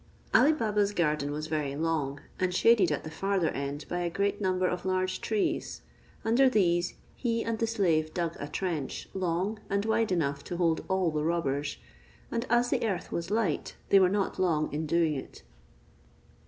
[0.33, 4.41] Ali Baba's garden was very long, and shaded at the farther end by a great
[4.41, 5.83] number of large trees.
[6.25, 10.83] Under these he and the slave dug a trench, long and wide enough to hold
[10.87, 11.77] all the robbers,
[12.31, 15.43] and as the earth was light, they were not long in doing it.